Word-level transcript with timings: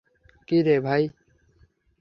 কি 0.47 0.57
রে 0.63 0.75
ভাই! 0.85 1.03